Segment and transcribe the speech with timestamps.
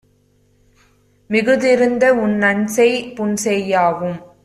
[1.29, 4.17] மிகுத்திருந்த உன்நன்செய், புன்செய்யாவும்